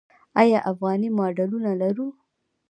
[0.41, 2.07] آیا افغاني ماډلونه لرو؟